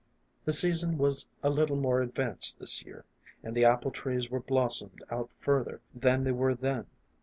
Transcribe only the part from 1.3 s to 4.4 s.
a little more advanced this year, and the apple trees were